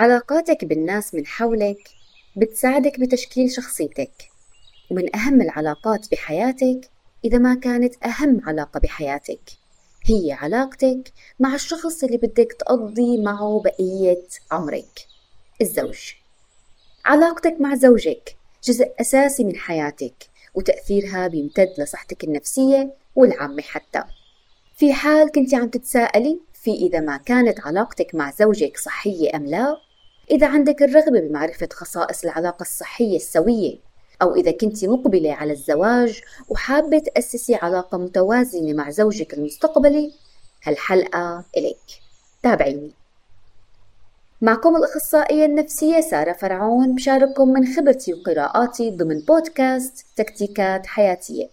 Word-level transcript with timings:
علاقاتك 0.00 0.64
بالناس 0.64 1.14
من 1.14 1.26
حولك 1.26 1.90
بتساعدك 2.36 3.00
بتشكيل 3.00 3.52
شخصيتك. 3.52 4.12
ومن 4.90 5.16
أهم 5.16 5.42
العلاقات 5.42 6.10
بحياتك 6.12 6.90
إذا 7.24 7.38
ما 7.38 7.54
كانت 7.54 7.94
أهم 8.04 8.40
علاقة 8.44 8.80
بحياتك 8.80 9.40
هي 10.04 10.32
علاقتك 10.32 11.12
مع 11.40 11.54
الشخص 11.54 12.04
اللي 12.04 12.16
بدك 12.16 12.52
تقضي 12.58 13.22
معه 13.22 13.62
بقية 13.64 14.22
عمرك. 14.50 15.06
الزوج. 15.60 16.12
علاقتك 17.04 17.56
مع 17.60 17.74
زوجك 17.74 18.36
جزء 18.64 18.92
أساسي 19.00 19.44
من 19.44 19.56
حياتك 19.56 20.14
وتأثيرها 20.54 21.28
بيمتد 21.28 21.74
لصحتك 21.78 22.24
النفسية 22.24 22.94
والعامة 23.16 23.62
حتى. 23.62 24.02
في 24.76 24.92
حال 24.92 25.32
كنت 25.32 25.54
عم 25.54 25.68
تتساءلي 25.68 26.40
في 26.54 26.70
إذا 26.70 27.00
ما 27.00 27.16
كانت 27.16 27.60
علاقتك 27.60 28.14
مع 28.14 28.30
زوجك 28.30 28.76
صحية 28.76 29.36
أم 29.36 29.46
لا 29.46 29.89
إذا 30.30 30.46
عندك 30.46 30.82
الرغبة 30.82 31.20
بمعرفة 31.20 31.68
خصائص 31.72 32.24
العلاقة 32.24 32.62
الصحية 32.62 33.16
السوية 33.16 33.78
أو 34.22 34.34
إذا 34.34 34.50
كنت 34.50 34.84
مقبلة 34.84 35.32
على 35.32 35.52
الزواج 35.52 36.20
وحابة 36.48 36.98
تأسسي 36.98 37.54
علاقة 37.54 37.98
متوازنة 37.98 38.72
مع 38.72 38.90
زوجك 38.90 39.34
المستقبلي 39.34 40.12
هالحلقة 40.64 41.44
إليك. 41.56 42.00
تابعيني. 42.42 42.90
معكم 44.40 44.76
الأخصائية 44.76 45.44
النفسية 45.44 46.00
سارة 46.00 46.32
فرعون 46.32 46.94
بشارككم 46.94 47.48
من 47.48 47.74
خبرتي 47.76 48.14
وقراءاتي 48.14 48.90
ضمن 48.90 49.20
بودكاست 49.20 50.06
تكتيكات 50.16 50.86
حياتية. 50.86 51.48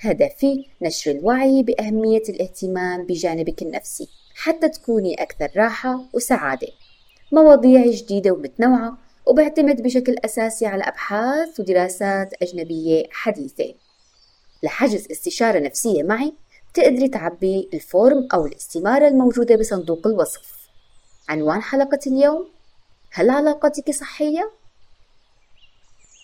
هدفي 0.00 0.66
نشر 0.82 1.10
الوعي 1.10 1.62
بأهمية 1.62 2.22
الاهتمام 2.28 3.06
بجانبك 3.06 3.62
النفسي 3.62 4.08
حتى 4.34 4.68
تكوني 4.68 5.22
أكثر 5.22 5.50
راحة 5.56 6.04
وسعادة. 6.12 6.68
مواضيع 7.32 7.86
جديدة 7.86 8.30
ومتنوعة 8.30 8.98
وبعتمد 9.26 9.82
بشكل 9.82 10.16
أساسي 10.24 10.66
على 10.66 10.84
أبحاث 10.84 11.60
ودراسات 11.60 12.42
أجنبية 12.42 13.04
حديثة. 13.10 13.74
لحجز 14.62 15.06
استشارة 15.10 15.58
نفسية 15.58 16.02
معي 16.02 16.32
تقدري 16.74 17.08
تعبي 17.08 17.68
الفورم 17.74 18.28
أو 18.34 18.46
الاستمارة 18.46 19.08
الموجودة 19.08 19.56
بصندوق 19.56 20.06
الوصف. 20.06 20.68
عنوان 21.28 21.62
حلقة 21.62 21.98
اليوم 22.06 22.48
هل 23.12 23.30
علاقتك 23.30 23.90
صحية؟ 23.90 24.52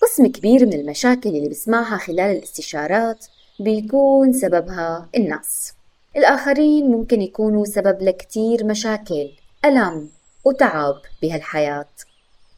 قسم 0.02 0.26
كبير 0.26 0.66
من 0.66 0.72
المشاكل 0.72 1.28
اللي 1.28 1.48
بسمعها 1.48 1.96
خلال 1.96 2.36
الاستشارات 2.36 3.26
بيكون 3.60 4.32
سببها 4.32 5.08
الناس. 5.16 5.72
الآخرين 6.16 6.90
ممكن 6.90 7.22
يكونوا 7.22 7.64
سبب 7.64 8.02
لكتير 8.02 8.64
مشاكل 8.64 9.30
ألم 9.64 10.10
وتعب 10.44 11.02
بهالحياة. 11.22 11.88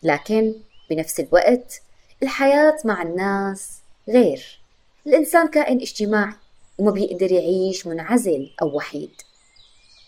لكن 0.02 0.54
بنفس 0.90 1.20
الوقت 1.20 1.82
الحياة 2.22 2.76
مع 2.84 3.02
الناس 3.02 3.78
غير. 4.08 4.60
الإنسان 5.06 5.48
كائن 5.48 5.80
اجتماعي 5.80 6.34
وما 6.78 6.90
بيقدر 6.90 7.32
يعيش 7.32 7.86
منعزل 7.86 8.50
أو 8.62 8.76
وحيد. 8.76 9.10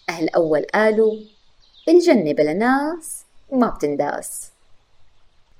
أهل 0.08 0.28
أول 0.28 0.62
قالوا 0.74 1.20
الجنة 1.88 2.32
بلا 2.32 2.52
ناس 2.52 3.24
ما 3.52 3.68
بتنداس. 3.68 4.50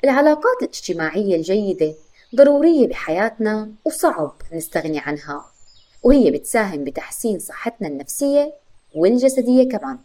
العلاقات 0.04 0.62
الاجتماعية 0.62 1.36
الجيدة 1.36 1.94
ضرورية 2.34 2.88
بحياتنا 2.88 3.70
وصعب 3.84 4.34
نستغني 4.52 4.98
عنها. 4.98 5.46
وهي 6.02 6.30
بتساهم 6.30 6.84
بتحسين 6.84 7.38
صحتنا 7.38 7.88
النفسية 7.88 8.54
والجسدية 8.94 9.68
كمان. 9.68 9.98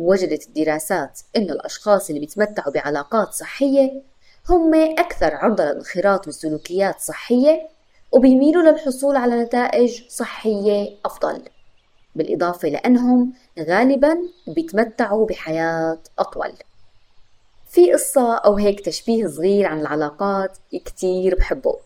وجدت 0.00 0.46
الدراسات 0.46 1.20
أن 1.36 1.42
الأشخاص 1.42 2.08
اللي 2.08 2.20
بيتمتعوا 2.20 2.72
بعلاقات 2.72 3.32
صحية 3.32 4.02
هم 4.48 4.74
أكثر 4.74 5.34
عرضة 5.34 5.64
للانخراط 5.64 6.28
بسلوكيات 6.28 7.00
صحية 7.00 7.68
وبيميلوا 8.12 8.62
للحصول 8.62 9.16
على 9.16 9.42
نتائج 9.42 10.02
صحية 10.08 10.96
أفضل 11.04 11.42
بالإضافة 12.16 12.68
لأنهم 12.68 13.32
غالبا 13.58 14.18
بيتمتعوا 14.46 15.26
بحياة 15.26 15.98
أطول. 16.18 16.52
في 17.70 17.92
قصة 17.92 18.34
أو 18.34 18.56
هيك 18.56 18.80
تشبيه 18.80 19.26
صغير 19.26 19.66
عن 19.66 19.80
العلاقات 19.80 20.58
كتير 20.84 21.34
بحبه. 21.34 21.76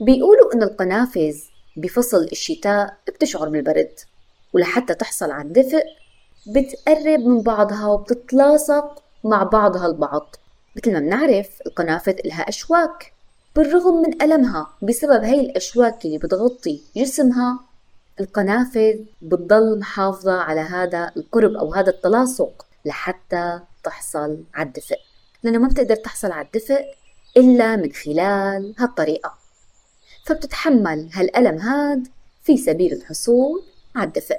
بيقولوا 0.00 0.54
إن 0.54 0.62
القنافذ 0.62 1.36
بفصل 1.76 2.24
الشتاء 2.32 2.96
بتشعر 3.08 3.48
بالبرد 3.48 3.92
ولحتى 4.52 4.94
تحصل 4.94 5.30
على 5.30 5.48
الدفء 5.48 5.82
بتقرب 6.46 7.20
من 7.20 7.42
بعضها 7.42 7.86
وبتتلاصق 7.86 9.02
مع 9.24 9.42
بعضها 9.42 9.86
البعض. 9.86 10.36
مثل 10.76 10.92
ما 10.92 11.00
بنعرف 11.00 11.48
القنافذ 11.66 12.14
إلها 12.24 12.48
أشواك. 12.48 13.12
بالرغم 13.56 14.02
من 14.02 14.22
ألمها 14.22 14.66
بسبب 14.82 15.24
هاي 15.24 15.40
الأشواك 15.40 16.04
اللي 16.04 16.18
بتغطي 16.18 16.82
جسمها 16.96 17.60
القنافذ 18.20 18.98
بتضل 19.22 19.78
محافظة 19.78 20.32
على 20.32 20.60
هذا 20.60 21.12
القرب 21.16 21.52
أو 21.52 21.74
هذا 21.74 21.90
التلاصق 21.90 22.66
لحتى 22.84 23.60
تحصل 23.84 24.44
على 24.54 24.66
الدفء. 24.66 24.96
لأنه 25.42 25.58
ما 25.58 25.68
بتقدر 25.68 25.96
تحصل 25.96 26.32
على 26.32 26.46
الدفء 26.46 26.84
إلا 27.36 27.76
من 27.76 27.92
خلال 27.92 28.74
هالطريقة. 28.78 29.34
فبتتحمل 30.26 31.08
هالألم 31.12 31.58
هاد 31.58 32.08
في 32.42 32.56
سبيل 32.56 32.92
الحصول 32.92 33.62
على 33.96 34.08
الدفء. 34.08 34.38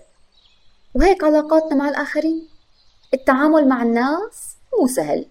وهيك 0.95 1.23
علاقاتنا 1.23 1.75
مع 1.75 1.89
الآخرين. 1.89 2.47
التعامل 3.13 3.67
مع 3.67 3.83
الناس 3.83 4.55
مو 4.79 4.87
سهل 4.87 5.25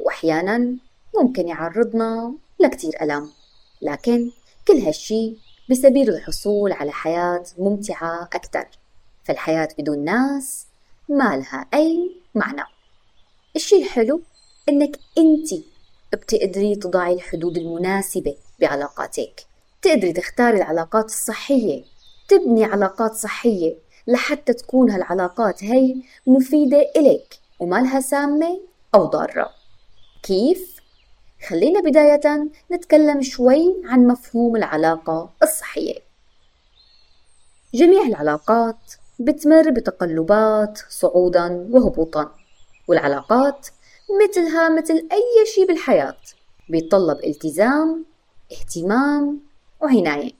وأحيانا 0.00 0.76
ممكن 1.20 1.48
يعرضنا 1.48 2.34
لكتير 2.60 2.92
ألم. 3.02 3.30
لكن 3.82 4.30
كل 4.68 4.74
هالشي 4.74 5.36
بسبيل 5.70 6.08
الحصول 6.08 6.72
على 6.72 6.92
حياة 6.92 7.44
ممتعة 7.58 8.22
أكثر 8.22 8.68
فالحياة 9.24 9.68
بدون 9.78 10.04
ناس 10.04 10.66
ما 11.08 11.36
لها 11.36 11.66
أي 11.74 12.16
معنى. 12.34 12.64
الشي 13.56 13.76
الحلو 13.76 14.22
إنك 14.68 14.98
أنت 15.18 15.64
بتقدري 16.12 16.76
تضعي 16.76 17.14
الحدود 17.14 17.56
المناسبة 17.56 18.36
بعلاقاتك. 18.60 19.46
تقدري 19.82 20.12
تختاري 20.12 20.56
العلاقات 20.56 21.04
الصحية 21.04 21.84
تبني 22.28 22.64
علاقات 22.64 23.14
صحية 23.14 23.91
لحتى 24.06 24.52
تكون 24.52 24.90
هالعلاقات 24.90 25.64
هي 25.64 25.94
مفيدة 26.26 26.90
إلك 26.96 27.38
وما 27.60 27.76
لها 27.76 28.00
سامة 28.00 28.60
أو 28.94 29.04
ضارة 29.04 29.50
كيف؟ 30.22 30.76
خلينا 31.48 31.80
بداية 31.80 32.50
نتكلم 32.72 33.22
شوي 33.22 33.82
عن 33.84 34.06
مفهوم 34.06 34.56
العلاقة 34.56 35.30
الصحية 35.42 35.94
جميع 37.74 38.02
العلاقات 38.02 38.92
بتمر 39.20 39.70
بتقلبات 39.70 40.78
صعودا 40.88 41.68
وهبوطا 41.70 42.30
والعلاقات 42.88 43.68
مثلها 44.22 44.68
مثل 44.68 44.94
أي 44.94 45.46
شيء 45.54 45.66
بالحياة 45.66 46.16
بيتطلب 46.68 47.24
التزام 47.24 48.04
اهتمام 48.52 49.40
وعناية 49.80 50.32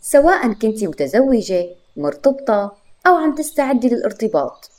سواء 0.00 0.52
كنت 0.52 0.84
متزوجة 0.84 1.68
مرتبطة 1.96 2.81
أو 3.06 3.14
عم 3.14 3.34
تستعدي 3.34 3.88
للارتباط. 3.88 4.70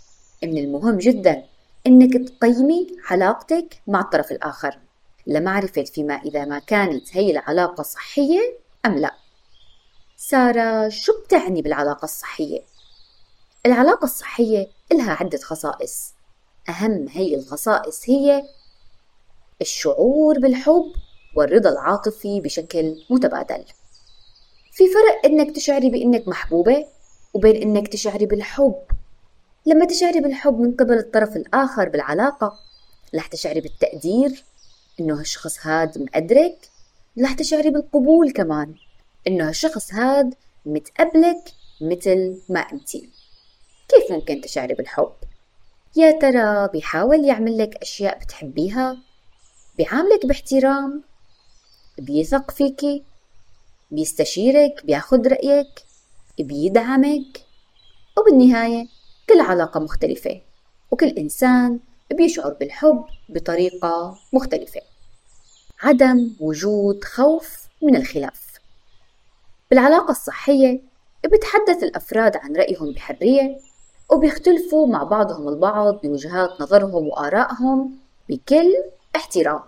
من 0.44 0.58
المهم 0.58 0.98
جدا 0.98 1.46
إنك 1.88 2.30
تقيمي 2.30 2.88
علاقتك 3.10 3.82
مع 3.88 4.02
الطرف 4.02 4.32
الآخر. 4.32 4.80
لمعرفة 5.28 5.84
فيما 5.84 6.14
إذا 6.14 6.46
ما 6.46 6.60
كانت 6.60 7.18
هي 7.18 7.32
العلاقة 7.32 7.84
صحية 7.84 8.58
أم 8.86 8.98
لا. 8.98 9.16
سارة 10.18 10.90
شو 10.90 11.14
بتعني 11.26 11.62
بالعلاقة 11.62 12.06
الصحية؟ 12.06 12.62
العلاقة 13.66 14.06
الصحية 14.06 14.68
إلها 14.92 15.12
عدة 15.12 15.38
خصائص. 15.38 16.14
أهم 16.70 17.08
هي 17.10 17.36
الخصائص 17.36 18.10
هي 18.10 18.44
الشعور 19.62 20.40
بالحب 20.40 20.92
والرضا 21.36 21.70
العاطفي 21.70 22.42
بشكل 22.42 22.96
متبادل. 23.10 23.66
في 24.72 24.84
فرق 24.88 25.26
إنك 25.26 25.56
تشعري 25.56 25.90
بإنك 25.90 26.28
محبوبة 26.28 26.86
وبين 27.34 27.62
إنك 27.62 27.88
تشعري 27.88 28.26
بالحب 28.26 28.84
لما 29.66 29.86
تشعري 29.86 30.20
بالحب 30.20 30.60
من 30.60 30.76
قبل 30.76 30.98
الطرف 30.98 31.36
الآخر 31.36 31.90
بالعلاقة 31.90 32.60
رح 33.16 33.28
تشعري 33.28 33.62
بالتقدير 33.62 34.44
إنه 35.00 35.20
هالشخص 35.20 35.68
هاد 35.68 35.98
مقدرك 35.98 36.70
رح 37.24 37.34
تشعري 37.34 37.70
بالقبول 37.70 38.32
كمان 38.32 38.76
إنه 39.28 39.50
هالشخص 39.50 39.94
هاد 39.94 40.36
متقبلك 40.66 41.44
مثل 41.82 42.42
ما 42.50 42.60
أنتي 42.60 43.10
كيف 43.88 44.12
ممكن 44.12 44.42
تشعري 44.42 44.74
بالحب؟ 44.74 45.14
يا 45.96 46.12
ترى 46.12 46.68
بيحاول 46.68 47.26
يعمل 47.26 47.58
لك 47.58 47.76
أشياء 47.76 48.20
بتحبيها؟ 48.20 48.98
بيعاملك 49.78 50.26
باحترام؟ 50.26 51.04
بيثق 51.98 52.52
فيكي؟ 52.52 53.04
بيستشيرك؟ 53.92 54.86
بياخد 54.86 55.28
رأيك؟ 55.28 55.93
بيدعمك؟ 56.40 57.46
وبالنهاية 58.18 58.88
كل 59.30 59.40
علاقة 59.40 59.80
مختلفة 59.80 60.42
وكل 60.92 61.08
إنسان 61.08 61.80
بيشعر 62.14 62.54
بالحب 62.54 63.06
بطريقة 63.30 64.18
مختلفة 64.34 64.82
عدم 65.84 66.32
وجود 66.40 67.04
خوف 67.04 67.58
من 67.82 67.96
الخلاف 67.96 68.54
بالعلاقة 69.70 70.12
الصحية 70.12 70.82
بتحدث 71.26 71.84
الأفراد 71.84 72.38
عن 72.38 72.56
رأيهم 72.56 72.92
بحرية 72.94 73.58
وبيختلفوا 74.12 74.88
مع 74.88 75.04
بعضهم 75.04 75.50
البعض 75.50 76.02
بوجهات 76.02 76.62
نظرهم 76.62 77.08
وآرائهم 77.08 77.96
بكل 78.30 78.74
احترام 79.16 79.60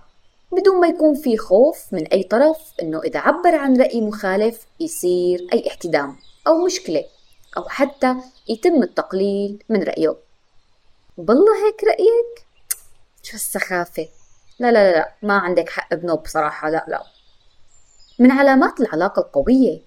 بدون 0.56 0.80
ما 0.80 0.88
يكون 0.88 1.16
في 1.16 1.38
خوف 1.38 1.94
من 1.94 2.08
أي 2.08 2.24
طرف 2.24 2.74
إنه 2.82 3.02
إذا 3.02 3.20
عبر 3.20 3.56
عن 3.56 3.82
رأي 3.82 4.02
مخالف 4.02 4.66
يصير 4.80 5.48
أي 5.54 5.68
احتدام 5.68 6.16
أو 6.48 6.66
مشكلة 6.66 7.06
أو 7.58 7.64
حتى 7.70 8.16
يتم 8.50 8.84
التقليل 8.84 9.64
من 9.70 9.84
رأيه. 9.84 10.16
بالله 11.18 11.68
هيك 11.68 11.84
رأيك؟ 11.84 12.46
شو 13.24 13.36
السخافة؟ 13.36 14.08
لا 14.60 14.72
لا 14.72 14.92
لا 14.92 15.14
ما 15.24 15.38
عندك 15.38 15.70
حق 15.70 15.94
بنوب 15.94 16.24
بصراحة 16.24 16.70
لا 16.70 16.86
لا. 16.88 17.04
من 18.20 18.32
علامات 18.32 18.80
العلاقة 18.80 19.20
القوية 19.20 19.82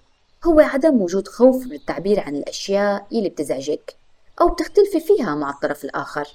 هو 0.45 0.59
عدم 0.59 1.01
وجود 1.01 1.27
خوف 1.27 1.65
من 1.65 1.73
التعبير 1.73 2.19
عن 2.19 2.35
الأشياء 2.35 3.07
اللي 3.11 3.29
بتزعجك 3.29 3.95
أو 4.41 4.47
بتختلفي 4.49 4.99
فيها 4.99 5.35
مع 5.35 5.49
الطرف 5.49 5.83
الآخر. 5.83 6.27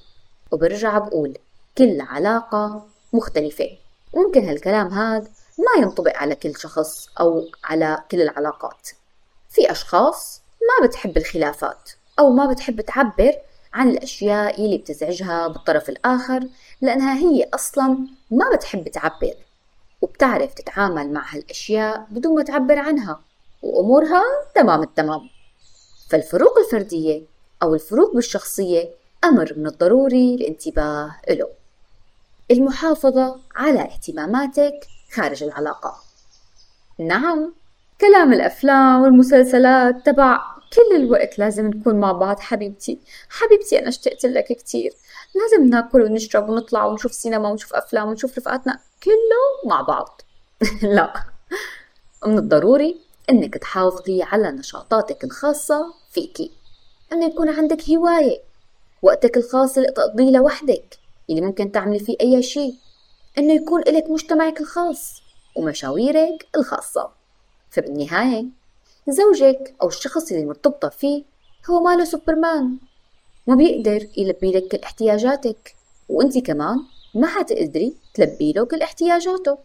وبرجع 0.53 0.99
بقول 0.99 1.39
كل 1.79 2.01
علاقة 2.01 2.87
مختلفة. 3.13 3.84
ممكن 4.15 4.49
هالكلام 4.49 4.89
هذا 4.89 5.29
ما 5.59 5.83
ينطبق 5.83 6.17
على 6.17 6.35
كل 6.35 6.57
شخص 6.57 7.09
أو 7.21 7.45
على 7.65 7.99
كل 8.11 8.21
العلاقات. 8.21 8.89
في 9.49 9.71
أشخاص 9.71 10.43
ما 10.63 10.87
بتحب 10.87 11.17
الخلافات 11.17 11.91
أو 12.19 12.31
ما 12.31 12.47
بتحب 12.53 12.81
تعبر 12.81 13.33
عن 13.73 13.91
الأشياء 13.91 14.65
اللي 14.65 14.79
بتزعجها 14.79 15.49
بالطرف 15.49 15.89
الآخر 15.89 16.49
لأنها 16.81 17.19
هي 17.19 17.49
أصلا 17.55 17.99
ما 18.31 18.57
بتحب 18.57 18.89
تعبر 18.89 19.35
وبتعرف 20.03 20.55
تتعامل 20.55 21.13
مع 21.13 21.35
هالأشياء 21.35 22.07
بدون 22.11 22.35
ما 22.35 22.43
تعبر 22.43 22.79
عنها 22.79 23.21
وأمورها 23.63 24.23
تمام 24.55 24.83
التمام. 24.83 25.21
فالفروق 26.11 26.59
الفردية 26.59 27.23
أو 27.63 27.75
الفروق 27.75 28.15
بالشخصية 28.15 28.91
أمر 29.25 29.53
من 29.57 29.67
الضروري 29.67 30.35
الانتباه 30.35 31.17
له. 31.31 31.49
المحافظة 32.51 33.41
على 33.57 33.81
اهتماماتك 33.81 34.87
خارج 35.13 35.43
العلاقة. 35.43 35.97
نعم 36.99 37.55
كلام 38.01 38.33
الأفلام 38.33 39.03
والمسلسلات 39.03 40.07
تبع 40.07 40.41
كل 40.75 40.97
الوقت 40.97 41.39
لازم 41.39 41.67
نكون 41.67 42.01
مع 42.01 42.13
بعض 42.13 42.41
حبيبتي. 42.41 42.99
حبيبتي 43.29 43.79
أنا 43.79 43.89
اشتقت 43.89 44.27
لك 44.27 44.45
كتير. 44.45 44.93
لازم 45.35 45.69
ناكل 45.69 46.03
ونشرب 46.03 46.49
ونطلع 46.49 46.85
ونشوف 46.85 47.13
سينما 47.13 47.49
ونشوف 47.49 47.75
أفلام 47.75 48.09
ونشوف 48.09 48.39
رفقاتنا 48.39 48.79
كله 49.03 49.71
مع 49.71 49.81
بعض. 49.81 50.23
لا 50.83 51.25
من 52.27 52.39
الضروري 52.39 53.01
إنك 53.31 53.55
تحافظي 53.55 54.23
على 54.23 54.51
نشاطاتك 54.51 55.25
الخاصة 55.25 55.95
فيكي. 56.11 56.51
إنه 57.13 57.27
يكون 57.27 57.49
عندك 57.49 57.91
هواية 57.91 58.43
وقتك 59.03 59.37
الخاص 59.37 59.77
اللي 59.77 59.91
تقضيه 59.91 60.31
لوحدك. 60.31 61.04
اللي 61.31 61.41
ممكن 61.41 61.73
تعملي 61.73 61.99
فيه 61.99 62.17
أي 62.21 62.43
شيء 62.43 62.75
إنه 63.39 63.53
يكون 63.53 63.83
إلك 63.83 64.11
مجتمعك 64.11 64.61
الخاص 64.61 65.23
ومشاويرك 65.57 66.49
الخاصة. 66.57 67.11
فبالنهاية 67.71 68.45
زوجك 69.09 69.75
أو 69.83 69.89
الشخص 69.89 70.33
اللي 70.33 70.45
مرتبطة 70.45 70.89
فيه 70.89 71.25
هو 71.71 71.81
ماله 71.81 72.05
سوبرمان. 72.05 72.79
ما 73.47 73.55
بيقدر 73.55 74.09
يلبي 74.17 74.53
لك 74.53 74.69
كل 74.69 74.79
احتياجاتك 74.79 75.75
وانت 76.09 76.39
كمان 76.39 76.77
ما 77.15 77.27
حتقدري 77.27 77.97
تلبي 78.15 78.53
له 78.53 78.65
كل 78.65 78.83
احتياجاته. 78.83 79.59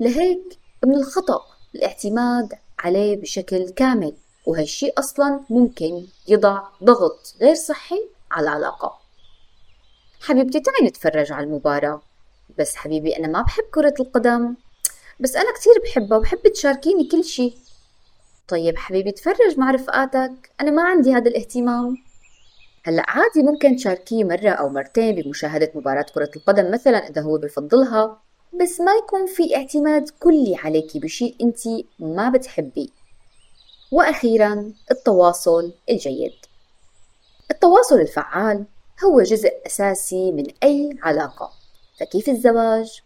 لهيك 0.00 0.58
من 0.84 0.94
الخطأ 0.94 1.40
الاعتماد 1.74 2.54
عليه 2.78 3.16
بشكل 3.16 3.68
كامل 3.68 4.14
وهالشي 4.46 4.90
أصلا 4.98 5.40
ممكن 5.50 6.06
يضع 6.28 6.62
ضغط 6.84 7.34
غير 7.40 7.54
صحي 7.54 8.08
على 8.30 8.48
العلاقة. 8.48 9.01
حبيبتي 10.22 10.60
تعي 10.60 10.86
نتفرج 10.88 11.32
على 11.32 11.44
المباراة. 11.44 12.02
بس 12.58 12.76
حبيبي 12.76 13.16
أنا 13.16 13.28
ما 13.28 13.42
بحب 13.42 13.64
كرة 13.74 13.94
القدم. 14.00 14.54
بس 15.20 15.36
أنا 15.36 15.52
كتير 15.52 15.72
بحبها 15.84 16.18
وبحب 16.18 16.48
تشاركيني 16.54 17.08
كل 17.08 17.24
شي. 17.24 17.54
طيب 18.48 18.78
حبيبي 18.78 19.12
تفرج 19.12 19.58
مع 19.58 19.70
رفقاتك. 19.70 20.50
أنا 20.60 20.70
ما 20.70 20.82
عندي 20.82 21.14
هذا 21.14 21.28
الاهتمام. 21.28 21.96
هلأ 22.84 23.04
عادي 23.08 23.42
ممكن 23.42 23.76
تشاركيه 23.76 24.24
مرة 24.24 24.50
أو 24.50 24.68
مرتين 24.68 25.14
بمشاهدة 25.14 25.72
مباراة 25.74 26.06
كرة 26.14 26.30
القدم 26.36 26.70
مثلا 26.70 27.08
إذا 27.08 27.22
هو 27.22 27.38
بفضلها. 27.38 28.20
بس 28.60 28.80
ما 28.80 28.92
يكون 28.92 29.26
في 29.26 29.56
اعتماد 29.56 30.10
كلي 30.20 30.56
عليكي 30.56 30.98
بشيء 30.98 31.36
أنت 31.42 31.60
ما 31.98 32.30
بتحبيه. 32.30 32.88
وأخيرا 33.92 34.72
التواصل 34.90 35.72
الجيد. 35.90 36.34
التواصل 37.50 38.00
الفعال. 38.00 38.64
هو 39.04 39.22
جزء 39.22 39.50
أساسي 39.66 40.32
من 40.32 40.44
أي 40.62 40.98
علاقة. 41.02 41.52
فكيف 42.00 42.28
الزواج؟ 42.28 43.02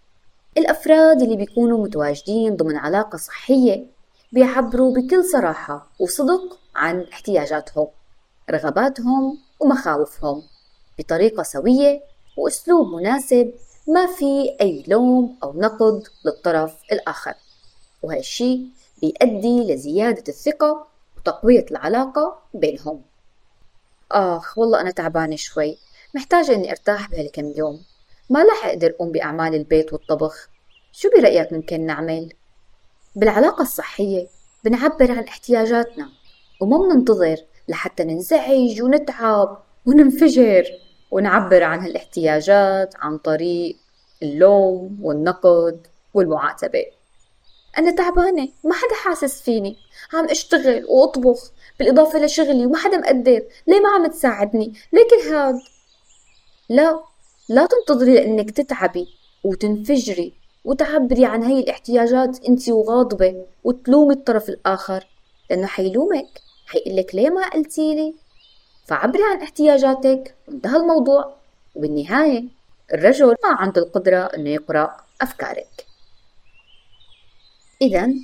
الأفراد 0.59 1.23
اللي 1.23 1.37
بيكونوا 1.37 1.85
متواجدين 1.85 2.57
ضمن 2.57 2.77
علاقة 2.77 3.17
صحية 3.17 3.87
بيعبروا 4.33 4.95
بكل 4.95 5.25
صراحة 5.25 5.89
وصدق 6.01 6.59
عن 6.75 7.03
احتياجاتهم 7.13 7.89
رغباتهم 8.51 9.39
ومخاوفهم 9.61 10.43
بطريقة 10.99 11.43
سوية 11.43 12.03
وأسلوب 12.37 12.95
مناسب 12.95 13.53
ما 13.89 14.07
في 14.07 14.57
أي 14.61 14.85
لوم 14.89 15.39
أو 15.43 15.53
نقد 15.61 16.03
للطرف 16.25 16.75
الآخر. 16.93 17.35
وهالشي 18.03 18.61
بيؤدي 19.01 19.75
لزيادة 19.75 20.25
الثقة 20.29 20.87
وتقوية 21.17 21.67
العلاقة 21.71 22.39
بينهم. 22.55 23.03
آخ 24.13 24.59
والله 24.59 24.81
أنا 24.81 24.91
تعبانة 24.91 25.37
شوي. 25.37 25.79
محتاجة 26.17 26.55
إني 26.55 26.71
أرتاح 26.71 27.11
بهالكم 27.11 27.53
يوم. 27.57 27.85
ما 28.31 28.45
رح 28.45 28.67
أقدر 28.67 28.91
أقوم 28.91 29.13
بأعمال 29.13 29.55
البيت 29.55 29.93
والطبخ. 29.93 30.49
شو 30.93 31.09
برأيك 31.17 31.53
ممكن 31.53 31.87
نعمل؟ 31.87 32.33
بالعلاقة 33.17 33.63
الصحية 33.63 34.27
بنعبر 34.65 35.13
عن 35.13 35.25
احتياجاتنا 35.25 36.09
وما 36.61 36.79
بننتظر 36.79 37.37
لحتى 37.69 38.05
ننزعج 38.05 38.83
ونتعب 38.83 39.63
وننفجر 39.87 40.65
ونعبر 41.11 41.63
عن 41.63 41.81
هالاحتياجات 41.81 42.95
عن 42.97 43.19
طريق 43.19 43.77
اللوم 44.23 44.99
والنقد 45.03 45.87
والمعاتبة. 46.15 46.85
أنا 47.79 47.91
تعبانة 47.91 48.49
ما 48.65 48.75
حدا 48.75 48.95
حاسس 48.95 49.43
فيني. 49.43 49.77
عم 50.13 50.25
أشتغل 50.25 50.85
وأطبخ 50.89 51.51
بالإضافة 51.79 52.19
لشغلي 52.19 52.67
وما 52.67 52.79
حدا 52.79 52.99
مقدر. 52.99 53.43
ليه 53.67 53.81
ما 53.81 53.89
عم 53.89 54.07
تساعدني؟ 54.07 54.73
ليه 54.93 55.09
كل 55.11 55.35
هاد؟ 55.35 55.55
لا 56.69 57.01
لا 57.49 57.67
تنتظري 57.67 58.15
لأنك 58.15 58.51
تتعبي 58.51 59.09
وتنفجري 59.45 60.33
وتعبري 60.65 61.25
عن 61.25 61.43
هي 61.43 61.61
الاحتياجات 61.61 62.45
أنت 62.45 62.69
وغاضبة 62.69 63.47
وتلومي 63.65 64.15
الطرف 64.15 64.49
الآخر 64.49 65.07
لأنه 65.51 65.67
حيلومك 65.67 66.41
حيقلك 66.67 67.15
ليه 67.15 67.31
ما 67.31 67.49
قلتيلي 67.49 68.15
فعبري 68.87 69.23
عن 69.23 69.43
احتياجاتك 69.43 70.35
وانتهى 70.49 70.77
الموضوع 70.77 71.37
وبالنهاية 71.75 72.45
الرجل 72.95 73.27
ما 73.27 73.37
عنده 73.45 73.83
القدرة 73.83 74.19
إنه 74.19 74.51
يقرأ 74.51 74.97
أفكارك. 75.21 75.87
إذا 77.83 78.15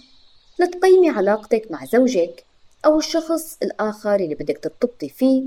لتقيمي 0.59 1.11
علاقتك 1.11 1.71
مع 1.71 1.85
زوجك 1.85 2.45
أو 2.85 2.99
الشخص 2.99 3.59
الآخر 3.63 4.15
اللي 4.15 4.35
بدك 4.35 4.59
ترتبطي 4.59 5.09
فيه 5.09 5.43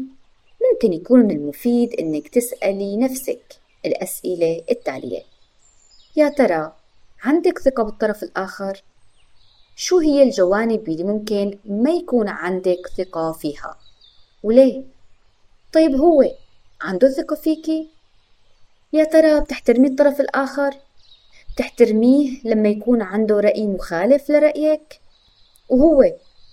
ممكن 0.72 0.94
يكون 0.94 1.20
من 1.20 1.32
المفيد 1.32 1.94
إنك 2.00 2.28
تسألي 2.28 2.98
نفسك 2.98 3.60
الأسئلة 3.86 4.64
التالية 4.72 5.22
يا 6.16 6.30
ترى 6.30 6.74
عندك 7.24 7.60
ثقة 7.60 7.84
بالطرف 7.84 8.24
الآخر؟ 8.24 8.84
شو 9.76 10.00
هي 10.00 10.24
الجوانب 10.24 10.90
اللي 10.90 11.04
ممكن 11.04 11.58
ما 11.66 11.92
يكون 11.92 12.28
عندك 12.28 12.88
ثقة 12.98 13.32
فيها؟ 13.32 13.78
وليه؟ 14.44 14.84
طيب 15.74 15.96
هو 15.96 16.32
عنده 16.82 17.10
ثقة 17.10 17.36
فيكي؟ 17.36 17.90
يا 18.94 19.04
ترى 19.04 19.40
بتحترمي 19.42 19.88
الطرف 19.88 20.22
الآخر؟ 20.22 20.76
بتحترميه 21.54 22.38
لما 22.44 22.70
يكون 22.70 23.02
عنده 23.02 23.40
رأي 23.40 23.68
مخالف 23.68 24.30
لرأيك؟ 24.30 25.00
وهو 25.70 26.04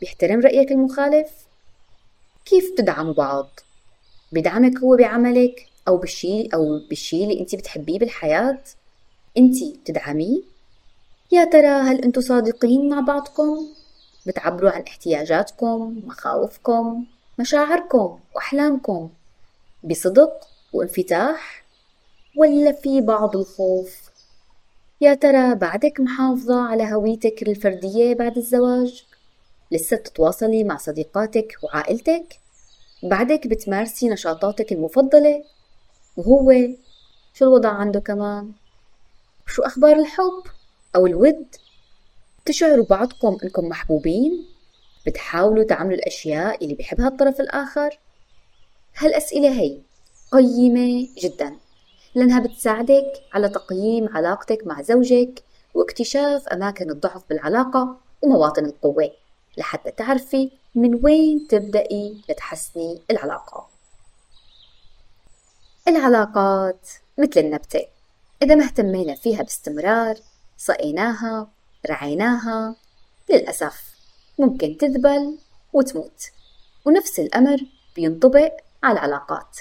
بيحترم 0.01 0.41
رأيك 0.41 0.73
المخالف؟ 0.73 1.31
كيف 2.45 2.73
بتدعموا 2.73 3.15
بعض؟ 3.15 3.49
بدعمك 4.33 4.79
هو 4.79 4.97
بعملك 4.97 5.67
أو 5.89 5.97
بالشي 5.97 6.47
أو 6.55 6.81
بالشي 6.89 7.25
اللي 7.25 7.41
أنت 7.41 7.55
بتحبيه 7.55 7.99
بالحياة؟ 7.99 8.59
أنت 9.39 9.57
بتدعميه؟ 9.81 10.43
يا 11.33 11.45
ترى 11.45 11.67
هل 11.69 12.05
أنتوا 12.05 12.23
صادقين 12.23 12.89
مع 12.89 13.01
بعضكم؟ 13.01 13.67
بتعبروا 14.27 14.71
عن 14.71 14.83
احتياجاتكم، 14.83 16.03
مخاوفكم، 16.05 17.05
مشاعركم 17.39 18.19
وأحلامكم 18.35 19.11
بصدق 19.85 20.33
وانفتاح؟ 20.73 21.65
ولا 22.37 22.73
في 22.73 23.01
بعض 23.01 23.37
الخوف 23.37 24.11
يا 25.01 25.15
ترى 25.15 25.55
بعدك 25.55 26.01
محافظة 26.01 26.61
على 26.61 26.95
هويتك 26.95 27.43
الفردية 27.43 28.15
بعد 28.15 28.37
الزواج؟ 28.37 29.05
لسه 29.73 29.97
بتتواصلي 29.97 30.65
مع 30.65 30.77
صديقاتك 30.77 31.57
وعائلتك؟ 31.63 32.42
بعدك 33.03 33.47
بتمارسي 33.47 34.09
نشاطاتك 34.09 34.73
المفضلة؟ 34.73 35.45
وهو 36.17 36.53
شو 37.35 37.45
الوضع 37.45 37.69
عنده 37.69 38.01
كمان؟ 38.01 38.53
شو 39.47 39.63
أخبار 39.63 39.97
الحب 39.97 40.43
أو 40.97 41.07
الود؟ 41.07 41.47
بتشعروا 42.45 42.85
بعضكم 42.85 43.37
إنكم 43.45 43.69
محبوبين؟ 43.69 44.47
بتحاولوا 45.07 45.65
تعملوا 45.65 45.95
الأشياء 45.95 46.65
اللي 46.65 46.75
بيحبها 46.75 47.09
الطرف 47.09 47.41
الآخر؟ 47.41 47.99
هالأسئلة 48.97 49.61
هي 49.61 49.79
قيمة 50.33 51.09
جدا 51.19 51.57
لأنها 52.15 52.41
بتساعدك 52.41 53.13
على 53.33 53.49
تقييم 53.49 54.09
علاقتك 54.09 54.67
مع 54.67 54.83
زوجك 54.83 55.43
واكتشاف 55.75 56.49
أماكن 56.49 56.91
الضعف 56.91 57.29
بالعلاقة 57.29 57.97
ومواطن 58.23 58.65
القوة 58.65 59.11
لحتى 59.57 59.91
تعرفي 59.91 60.51
من 60.75 61.05
وين 61.05 61.47
تبدأي 61.49 62.23
لتحسني 62.29 63.03
العلاقة. 63.11 63.69
العلاقات 65.89 66.89
مثل 67.19 67.41
النبتة. 67.41 67.87
إذا 68.43 68.55
ما 68.55 68.65
اهتمينا 68.65 69.15
فيها 69.15 69.43
باستمرار 69.43 70.17
سقيناها 70.57 71.51
رعيناها 71.91 72.77
للأسف 73.31 73.95
ممكن 74.39 74.77
تذبل 74.77 75.39
وتموت. 75.73 76.31
ونفس 76.85 77.21
الأمر 77.21 77.59
بينطبق 77.97 78.53
على 78.83 78.99
العلاقات. 78.99 79.59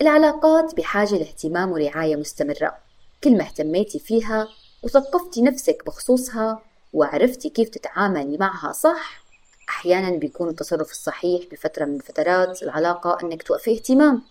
العلاقات 0.00 0.74
بحاجة 0.74 1.14
لاهتمام 1.14 1.72
ورعاية 1.72 2.16
مستمرة. 2.16 2.78
كل 3.24 3.38
ما 3.38 3.44
اهتميتي 3.44 3.98
فيها 3.98 4.48
وثقفتي 4.82 5.42
نفسك 5.42 5.82
بخصوصها 5.86 6.62
وعرفتي 6.98 7.48
كيف 7.48 7.68
تتعاملي 7.68 8.36
معها 8.36 8.72
صح؟ 8.72 9.22
أحيانا 9.68 10.10
بيكون 10.16 10.48
التصرف 10.48 10.90
الصحيح 10.90 11.42
بفترة 11.52 11.84
من 11.84 11.98
فترات 11.98 12.62
العلاقة 12.62 13.18
أنك 13.22 13.42
توقفي 13.42 13.72
اهتمام 13.72 14.22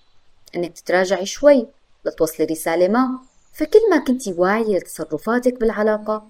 أنك 0.55 0.73
تتراجعي 0.73 1.25
شوي 1.25 1.67
لتوصلي 2.05 2.45
رسالة 2.45 2.87
ما. 2.87 3.19
فكل 3.53 3.89
ما 3.89 3.97
كنتي 3.97 4.33
واعية 4.37 4.77
لتصرفاتك 4.77 5.59
بالعلاقة 5.59 6.27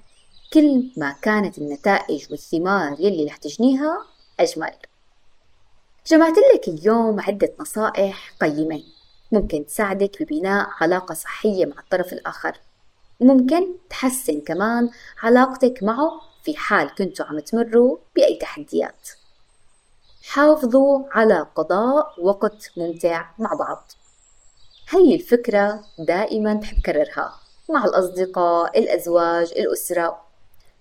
كل 0.54 0.92
ما 0.98 1.16
كانت 1.22 1.58
النتائج 1.58 2.32
والثمار 2.32 2.96
يلي 3.00 3.26
رح 3.26 3.38
تجنيها 3.38 4.06
أجمل. 4.40 4.74
جمعت 6.08 6.36
لك 6.54 6.68
اليوم 6.68 7.20
عدة 7.20 7.54
نصائح 7.60 8.34
قيمة 8.42 8.84
ممكن 9.32 9.66
تساعدك 9.66 10.24
ببناء 10.24 10.70
علاقة 10.82 11.14
صحية 11.14 11.66
مع 11.66 11.80
الطرف 11.80 12.14
الآخر. 12.14 12.58
ممكن 13.22 13.76
تحسن 13.90 14.42
كمان 14.42 14.90
علاقتك 15.22 15.84
معه 15.84 16.22
في 16.44 16.58
حال 16.58 16.96
كنتوا 16.96 17.26
عم 17.26 17.40
تمروا 17.40 17.98
بأي 18.16 18.38
تحديات. 18.42 19.10
حافظوا 20.24 21.04
على 21.12 21.48
قضاء 21.56 22.14
وقت 22.22 22.72
ممتع 22.78 23.26
مع 23.40 23.54
بعض. 23.54 23.92
هي 24.90 25.16
الفكرة 25.16 25.84
دائما 26.00 26.54
بحب 26.54 26.82
كررها 26.82 27.40
مع 27.70 27.86
الأصدقاء 27.86 28.80
الأزواج 28.80 29.52
الأسرة. 29.52 30.22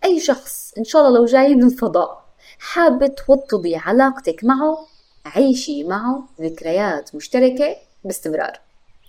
أي 0.04 0.20
شخص 0.20 0.74
إن 0.78 0.84
شاء 0.84 1.08
الله 1.08 1.18
لو 1.18 1.24
جاي 1.24 1.54
من 1.54 1.64
الفضاء 1.66 2.24
حابة 2.58 3.06
توطدي 3.06 3.76
علاقتك 3.76 4.44
معه 4.44 4.86
عيشي 5.26 5.84
معه 5.84 6.28
ذكريات 6.40 7.14
مشتركة 7.14 7.76
باستمرار. 8.04 8.60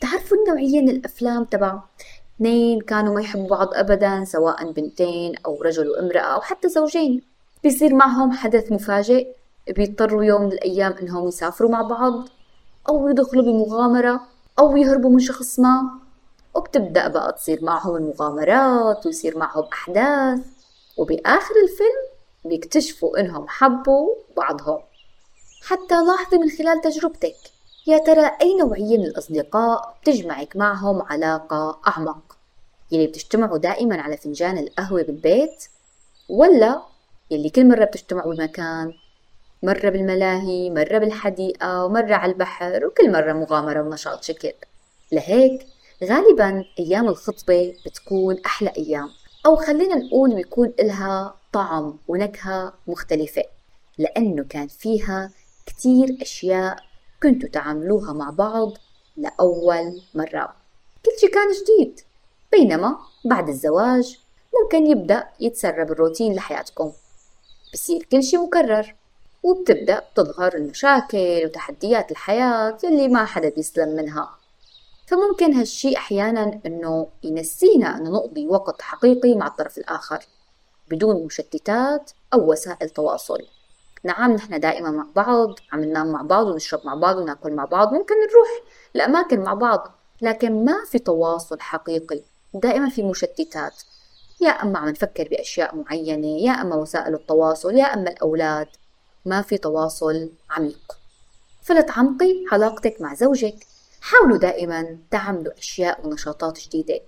تعرفوا 0.01 0.37
النوعية 0.37 0.81
من 0.81 0.89
الأفلام 0.89 1.43
تبع 1.43 1.79
اثنين 2.37 2.81
كانوا 2.81 3.13
ما 3.13 3.21
يحبوا 3.21 3.47
بعض 3.47 3.67
أبدا 3.73 4.23
سواء 4.23 4.71
بنتين 4.71 5.35
أو 5.45 5.61
رجل 5.61 5.89
وامرأة 5.89 6.19
أو 6.19 6.41
حتى 6.41 6.69
زوجين. 6.69 7.21
بيصير 7.63 7.95
معهم 7.95 8.31
حدث 8.31 8.71
مفاجئ 8.71 9.27
بيضطروا 9.75 10.23
يوم 10.23 10.41
من 10.41 10.51
الأيام 10.51 10.91
إنهم 11.01 11.27
يسافروا 11.27 11.71
مع 11.71 11.81
بعض 11.81 12.29
أو 12.89 13.09
يدخلوا 13.09 13.43
بمغامرة 13.43 14.21
أو 14.59 14.77
يهربوا 14.77 15.09
من 15.09 15.19
شخص 15.19 15.59
ما. 15.59 15.89
وبتبدأ 16.55 17.07
بقى 17.07 17.33
تصير 17.33 17.59
معهم 17.63 17.95
المغامرات 17.95 19.05
ويصير 19.05 19.37
معهم 19.37 19.63
أحداث. 19.73 20.39
وبآخر 20.97 21.55
الفيلم 21.63 22.03
بيكتشفوا 22.45 23.19
إنهم 23.19 23.45
حبوا 23.47 24.15
بعضهم. 24.37 24.79
حتى 25.63 26.03
لاحظي 26.07 26.37
من 26.37 26.49
خلال 26.49 26.81
تجربتك 26.81 27.35
يا 27.87 27.97
ترى 27.97 28.31
أي 28.41 28.57
نوعية 28.57 28.97
من 28.97 29.05
الأصدقاء 29.05 29.97
بتجمعك 30.01 30.55
معهم 30.55 31.01
علاقة 31.01 31.79
أعمق؟ 31.87 32.26
يلي 32.91 33.07
بتجتمعوا 33.07 33.57
دائما 33.57 34.01
على 34.01 34.17
فنجان 34.17 34.57
القهوة 34.57 35.03
بالبيت 35.03 35.63
ولا 36.29 36.81
يلي 37.31 37.49
كل 37.49 37.67
مرة 37.67 37.85
بتجتمعوا 37.85 38.33
بمكان 38.33 38.93
مرة 39.63 39.89
بالملاهي 39.89 40.69
مرة 40.69 40.97
بالحديقة 40.97 41.85
ومرة 41.85 42.13
على 42.15 42.31
البحر 42.31 42.85
وكل 42.85 43.11
مرة 43.11 43.33
مغامرة 43.33 43.81
ونشاط 43.81 44.23
شكل. 44.23 44.53
لهيك 45.11 45.67
غالبا 46.03 46.65
أيام 46.79 47.07
الخطبة 47.07 47.75
بتكون 47.85 48.39
أحلى 48.45 48.73
أيام. 48.77 49.09
أو 49.45 49.55
خلينا 49.55 49.95
نقول 49.95 50.35
بيكون 50.35 50.73
إلها 50.79 51.35
طعم 51.53 51.99
ونكهة 52.07 52.73
مختلفة 52.87 53.43
لأنه 53.97 54.43
كان 54.43 54.67
فيها 54.67 55.31
كتير 55.65 56.17
أشياء 56.21 56.77
كنتوا 57.23 57.49
تعاملوها 57.49 58.13
مع 58.13 58.29
بعض 58.29 58.73
لأول 59.17 60.01
مرة. 60.15 60.55
كل 61.05 61.11
شي 61.19 61.27
كان 61.27 61.47
جديد. 61.51 61.99
بينما 62.51 62.97
بعد 63.25 63.49
الزواج 63.49 64.19
ممكن 64.61 64.87
يبدأ 64.87 65.27
يتسرب 65.39 65.91
الروتين 65.91 66.35
لحياتكم. 66.35 66.91
بصير 67.73 68.03
كل 68.11 68.23
شي 68.23 68.37
مكرر 68.37 68.95
وبتبدأ 69.43 70.03
تظهر 70.15 70.53
المشاكل 70.55 71.41
وتحديات 71.45 72.11
الحياة 72.11 72.77
اللي 72.83 73.07
ما 73.07 73.25
حدا 73.25 73.49
بيسلم 73.49 73.95
منها. 73.95 74.29
فممكن 75.07 75.53
هالشي 75.53 75.97
أحيانا 75.97 76.59
إنه 76.65 77.07
ينسينا 77.23 77.97
إنه 77.97 78.09
نقضي 78.09 78.47
وقت 78.47 78.81
حقيقي 78.81 79.35
مع 79.35 79.47
الطرف 79.47 79.77
الآخر 79.77 80.19
بدون 80.89 81.25
مشتتات 81.25 82.11
أو 82.33 82.51
وسائل 82.51 82.89
تواصل. 82.89 83.45
نعم 84.03 84.31
نحن 84.31 84.59
دائما 84.59 84.91
مع 84.91 85.05
بعض 85.15 85.59
عم 85.71 85.83
ننام 85.83 86.11
مع 86.11 86.21
بعض 86.21 86.47
ونشرب 86.47 86.81
مع 86.85 86.95
بعض 86.95 87.17
وناكل 87.17 87.51
مع 87.51 87.65
بعض 87.65 87.93
ممكن 87.93 88.15
نروح 88.15 88.49
لأماكن 88.93 89.39
مع 89.39 89.53
بعض 89.53 89.91
لكن 90.21 90.65
ما 90.65 90.85
في 90.85 90.99
تواصل 90.99 91.59
حقيقي. 91.59 92.21
دائما 92.53 92.89
في 92.89 93.03
مشتتات. 93.03 93.81
يا 94.41 94.49
أما 94.49 94.79
عم 94.79 94.89
نفكر 94.89 95.27
بأشياء 95.27 95.75
معينة 95.75 96.27
يا 96.27 96.51
أما 96.51 96.75
وسائل 96.75 97.13
التواصل 97.13 97.75
يا 97.75 97.93
أما 97.93 98.09
الأولاد. 98.09 98.67
ما 99.25 99.41
في 99.41 99.57
تواصل 99.57 100.29
عميق. 100.49 100.97
فلتعمقي 101.61 102.45
علاقتك 102.51 103.01
مع 103.01 103.13
زوجك. 103.13 103.55
حاولوا 104.01 104.37
دائما 104.37 104.97
تعملوا 105.11 105.57
أشياء 105.57 106.07
ونشاطات 106.07 106.59
جديدة. 106.59 106.99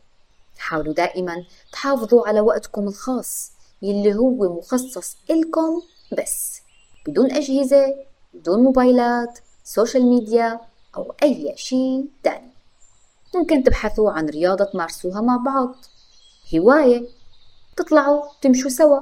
حاولوا 0.58 0.94
دائما 0.94 1.46
تحافظوا 1.72 2.28
على 2.28 2.42
وقتكم 2.42 2.88
الخاص 2.88 3.52
يلي 3.82 4.16
هو 4.16 4.58
مخصص 4.58 5.18
إلكم 5.30 5.82
بس. 6.18 6.62
بدون 7.08 7.32
أجهزة 7.32 7.96
بدون 8.34 8.64
موبايلات 8.64 9.40
social 9.64 10.06
media 10.06 10.60
أو 10.96 11.14
أي 11.24 11.54
شيء 11.58 12.06
تاني. 12.24 12.52
ممكن 13.36 13.64
تبحثوا 13.64 14.12
عن 14.12 14.30
رياضة 14.30 14.66
تمارسوها 14.66 15.22
مع 15.22 15.38
بعض. 15.38 15.76
هواية. 16.56 17.08
تطلعوا 17.78 18.24
تمشوا 18.42 18.70
سوا. 18.70 19.00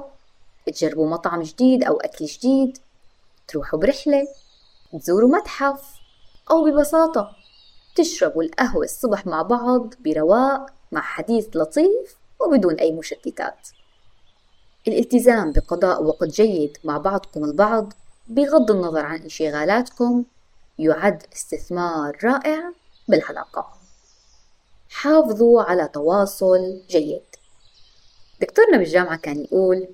تجربوا 0.66 1.10
مطعم 1.10 1.42
جديد 1.42 1.84
أو 1.84 1.96
أكل 1.96 2.24
جديد. 2.24 2.78
تروحوا 3.48 3.78
برحلة. 3.78 4.28
تزوروا 4.92 5.28
متحف. 5.28 5.98
أو 6.50 6.64
ببساطة 6.64 7.30
تشربوا 7.96 8.42
القهوة 8.42 8.84
الصبح 8.84 9.26
مع 9.26 9.42
بعض 9.42 9.94
برواق 10.00 10.66
مع 10.92 11.00
حديث 11.00 11.48
لطيف 11.54 12.16
وبدون 12.40 12.74
أي 12.74 12.92
مشتتات. 12.92 13.68
الالتزام 14.88 15.52
بقضاء 15.52 16.02
وقت 16.02 16.28
جيد 16.28 16.78
مع 16.84 16.98
بعضكم 16.98 17.44
البعض 17.44 17.92
بغض 18.28 18.70
النظر 18.70 19.04
عن 19.06 19.20
انشغالاتكم 19.22 20.24
يعد 20.78 21.22
استثمار 21.32 22.18
رائع 22.24 22.72
بالعلاقة 23.08 23.77
حافظوا 24.88 25.62
على 25.62 25.88
تواصل 25.88 26.82
جيد. 26.88 27.22
دكتورنا 28.40 28.78
بالجامعة 28.78 29.16
كان 29.16 29.44
يقول 29.44 29.88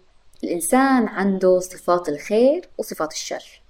الإنسان 0.44 1.08
عنده 1.08 1.60
صفات 1.60 2.08
الخير 2.08 2.68
وصفات 2.78 3.12
الشر. 3.12 3.62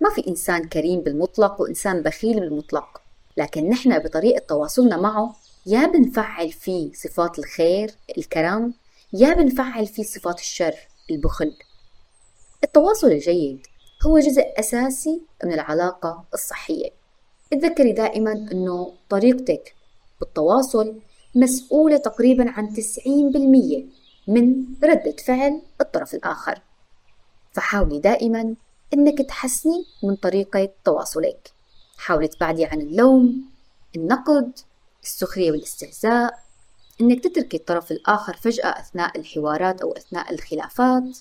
ما 0.00 0.10
في 0.10 0.28
إنسان 0.28 0.68
كريم 0.68 1.00
بالمطلق 1.00 1.60
وإنسان 1.60 2.02
بخيل 2.02 2.40
بالمطلق 2.40 3.02
لكن 3.36 3.68
نحن 3.68 3.98
بطريقة 3.98 4.38
تواصلنا 4.48 4.96
معه 4.96 5.36
يا 5.66 5.86
بنفعل 5.86 6.52
فيه 6.52 6.92
صفات 6.92 7.38
الخير 7.38 7.90
الكرم 8.18 8.74
يا 9.12 9.34
بنفعل 9.34 9.86
فيه 9.86 10.02
صفات 10.02 10.38
الشر 10.38 10.74
البخل. 11.10 11.56
التواصل 12.64 13.06
الجيد 13.06 13.66
هو 14.06 14.18
جزء 14.18 14.44
أساسي 14.58 15.22
من 15.44 15.52
العلاقة 15.52 16.24
الصحية. 16.34 16.90
اتذكري 17.52 17.92
دائما 17.92 18.32
أنه 18.32 18.92
طريقتك 19.10 19.74
بالتواصل 20.20 21.00
مسؤولة 21.34 21.96
تقريبا 21.96 22.50
عن 22.50 22.74
90% 22.74 22.78
من 24.28 24.64
ردة 24.84 25.16
فعل 25.26 25.62
الطرف 25.80 26.14
الآخر. 26.14 26.60
فحاولي 27.52 27.98
دائما 27.98 28.54
إنك 28.94 29.18
تحسني 29.28 29.84
من 30.02 30.16
طريقة 30.16 30.68
تواصلك. 30.84 31.52
حاولي 31.96 32.28
تبعدي 32.28 32.64
عن 32.64 32.80
اللوم 32.80 33.44
النقد 33.96 34.52
السخرية 35.02 35.50
والاستهزاء 35.50 36.38
إنك 37.00 37.24
تتركي 37.24 37.56
الطرف 37.56 37.92
الآخر 37.92 38.36
فجأة 38.36 38.80
أثناء 38.80 39.18
الحوارات 39.18 39.80
أو 39.80 39.92
أثناء 39.92 40.34
الخلافات 40.34 41.18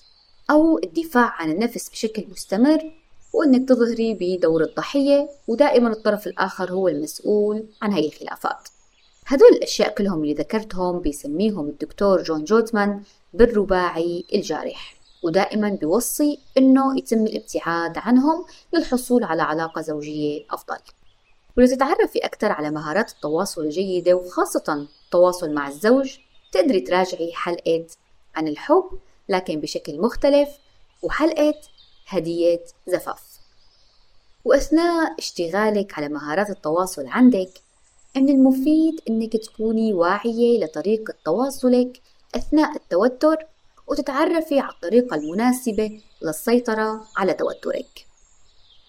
أو 0.52 0.78
الدفاع 0.78 1.42
عن 1.42 1.52
النفس 1.52 1.90
بشكل 1.90 2.26
مستمر 2.32 2.92
وإنك 3.34 3.70
تظهري 3.70 4.18
بدور 4.22 4.64
الضحية 4.64 5.30
ودائما 5.48 5.90
الطرف 5.90 6.28
الآخر 6.28 6.72
هو 6.72 6.88
المسؤول 6.88 7.66
عن 7.82 7.94
هاي 7.94 8.08
الخلافات. 8.08 8.70
هدول 9.30 9.50
الأشياء 9.50 9.96
كلهم 9.96 10.24
اللي 10.24 10.34
ذكرتهم 10.34 11.00
بيسميهم 11.00 11.68
الدكتور 11.68 12.24
جون 12.24 12.44
جوتمان 12.44 13.04
بالرباعي 13.34 14.26
الجارح 14.34 14.96
ودائما 15.24 15.70
بيوصي 15.70 16.40
إنه 16.58 16.98
يتم 16.98 17.26
الابتعاد 17.26 17.98
عنهم 17.98 18.46
للحصول 18.74 19.24
على 19.24 19.42
علاقة 19.42 19.82
زوجية 19.82 20.46
أفضل. 20.52 20.78
ولتتعرفي 21.58 22.20
أكثر 22.20 22.52
على 22.52 22.72
مهارات 22.72 23.12
التواصل 23.12 23.62
الجيدة 23.62 24.14
وخاصة 24.14 24.88
التواصل 25.06 25.54
مع 25.54 25.68
الزوج 25.68 26.18
تقدري 26.52 26.80
تراجعي 26.80 27.34
حلقة 27.34 27.86
عن 28.36 28.48
الحب 28.48 28.90
لكن 29.30 29.60
بشكل 29.60 30.02
مختلف 30.02 30.50
وحلقة 31.04 31.54
هدية 32.08 32.62
زفاف. 32.88 33.24
وأثناء 34.46 35.16
اشتغالك 35.20 35.98
على 35.98 36.10
مهارات 36.10 36.50
التواصل 36.50 37.08
عندك 37.08 37.67
من 38.18 38.30
المفيد 38.30 39.02
إنك 39.10 39.38
تكوني 39.38 39.94
واعية 39.94 40.64
لطريقة 40.64 41.14
تواصلك 41.26 42.02
أثناء 42.36 42.76
التوتر 42.76 43.38
وتتعرفي 43.88 44.60
على 44.60 44.72
الطريقة 44.72 45.16
المناسبة 45.16 46.02
للسيطرة 46.22 47.02
على 47.18 47.34
توترك. 47.34 48.06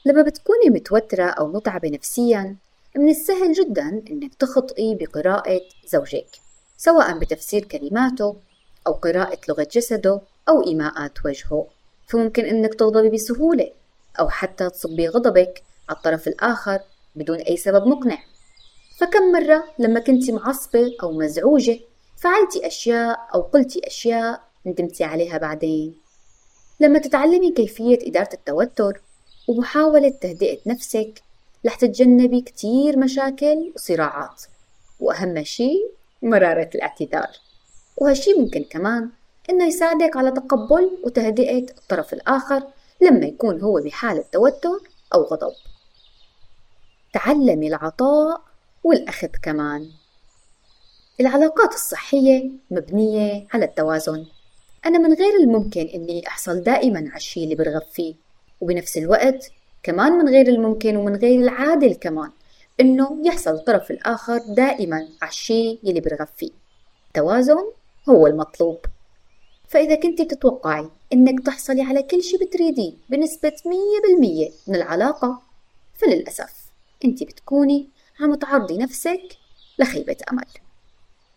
لما 0.07 0.23
بتكوني 0.23 0.71
متوترة 0.71 1.25
أو 1.25 1.53
متعبة 1.53 1.89
نفسيا 1.89 2.57
من 2.97 3.09
السهل 3.09 3.53
جدا 3.53 4.03
إنك 4.11 4.35
تخطئي 4.35 4.95
بقراءة 4.95 5.61
زوجك 5.87 6.29
سواء 6.77 7.19
بتفسير 7.19 7.65
كلماته 7.65 8.37
أو 8.87 8.93
قراءة 8.93 9.39
لغة 9.49 9.67
جسده 9.73 10.21
أو 10.49 10.67
إيماءات 10.67 11.27
وجهه. 11.27 11.67
فممكن 12.07 12.45
إنك 12.45 12.75
تغضبي 12.75 13.09
بسهولة 13.09 13.71
أو 14.21 14.29
حتى 14.29 14.71
تصبي 14.71 15.09
غضبك 15.09 15.63
على 15.89 15.97
الطرف 15.97 16.29
الآخر 16.29 16.79
بدون 17.17 17.39
أي 17.39 17.57
سبب 17.57 17.87
مقنع. 17.87 18.19
فكم 18.99 19.33
مرة 19.33 19.65
لما 19.79 20.01
كنتي 20.01 20.33
معصبة 20.33 20.97
أو 21.03 21.13
مزعوجة 21.13 21.81
فعلتي 22.17 22.67
أشياء 22.67 23.29
أو 23.35 23.41
قلتي 23.41 23.87
أشياء 23.87 24.43
ندمتي 24.67 25.05
عليها 25.05 25.39
بعدين. 25.39 25.95
لما 26.81 26.99
تتعلمي 26.99 27.53
كيفية 27.53 27.99
إدارة 28.03 28.29
التوتر 28.35 29.01
ومحاولة 29.49 30.09
تهدئة 30.09 30.59
نفسك 30.67 31.23
رح 31.67 31.75
تتجنبي 31.75 32.41
كتير 32.41 32.99
مشاكل 32.99 33.73
وصراعات 33.75 34.43
وأهم 35.01 35.45
شي 35.45 35.73
مرارة 36.23 36.71
الاعتذار. 36.75 37.31
وهالشي 37.97 38.35
ممكن 38.35 38.65
كمان 38.65 39.11
إنه 39.51 39.67
يساعدك 39.67 40.17
على 40.17 40.31
تقبل 40.31 40.99
وتهدئة 41.05 41.67
الطرف 41.79 42.13
الآخر 42.13 42.63
لما 43.01 43.27
يكون 43.27 43.61
هو 43.61 43.81
بحالة 43.81 44.25
توتر 44.33 44.81
أو 45.15 45.23
غضب. 45.23 45.53
تعلمي 47.13 47.69
العطاء 47.69 48.48
والأخذ 48.89 49.29
كمان. 49.43 49.91
العلاقات 51.21 51.75
الصحية 51.75 52.51
مبنية 52.71 53.47
على 53.53 53.65
التوازن. 53.65 54.27
أنا 54.87 54.99
من 54.99 55.15
غير 55.15 55.35
الممكن 55.41 55.81
إني 55.81 56.29
أحصل 56.29 56.61
دائما 56.61 56.99
على 56.99 57.17
الشي 57.17 57.45
اللي 57.45 57.55
برغب 57.55 57.83
فيه. 57.93 58.15
وبنفس 58.61 58.99
الوقت 58.99 59.51
كمان 59.83 60.13
من 60.13 60.29
غير 60.29 60.49
الممكن 60.49 60.97
ومن 60.97 61.17
غير 61.17 61.41
العادل 61.41 61.95
كمان 61.95 62.31
إنه 62.81 63.23
يحصل 63.25 63.51
الطرف 63.51 63.91
الآخر 63.91 64.39
دائما 64.39 65.09
على 65.23 65.31
الشي 65.31 65.79
اللي 65.85 66.01
برغب 66.01 66.29
فيه. 66.37 66.51
التوازن 67.07 67.73
هو 68.09 68.27
المطلوب. 68.27 68.79
فإذا 69.69 69.95
كنت 69.95 70.23
تتوقعي 70.23 70.91
إنك 71.13 71.47
تحصلي 71.47 71.83
على 71.83 72.03
كل 72.03 72.23
شي 72.23 72.37
بتريديه 72.37 72.93
بنسبة 73.09 73.57
مية 73.67 74.01
بالمية 74.03 74.51
من 74.67 74.75
العلاقة 74.75 75.43
فللأسف 75.95 76.69
أنت 77.05 77.23
بتكوني 77.23 77.89
عم 78.21 78.35
تعرضي 78.35 78.79
نفسك 78.79 79.23
لخيبة 79.79 80.17
أمل. 80.33 80.47